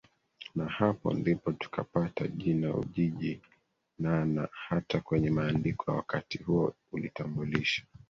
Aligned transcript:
Na 0.55 0.65
hapo 0.65 1.13
ndipo 1.13 1.51
tukapata 1.51 2.27
jina 2.27 2.75
Ujiji 2.75 3.41
NaNa 3.99 4.47
hata 4.51 5.01
kwenye 5.01 5.29
maandiko 5.29 5.91
ya 5.91 5.97
wakati 5.97 6.43
huo 6.43 6.73
ulitambulisha 6.91 7.85